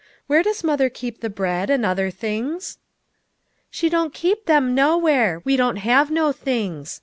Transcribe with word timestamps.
"Where 0.25 0.41
does 0.41 0.63
mother 0.63 0.89
keep 0.89 1.21
the 1.21 1.29
bread, 1.29 1.69
and 1.69 1.85
other 1.85 2.09
things?" 2.09 2.79
"She 3.69 3.87
don't 3.87 4.15
keep 4.15 4.47
them 4.47 4.73
nowhere. 4.73 5.43
We 5.45 5.55
don't 5.55 5.75
have 5.77 6.09
no 6.09 6.31
things. 6.31 6.99